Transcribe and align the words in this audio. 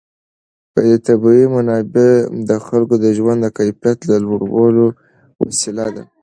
طبیعي 1.07 1.45
منابع 1.55 2.09
د 2.49 2.51
خلکو 2.67 2.95
د 3.03 3.05
ژوند 3.17 3.39
د 3.43 3.47
کیفیت 3.57 3.99
لوړولو 4.25 4.85
وسیله 5.43 5.85
ده. 5.95 6.03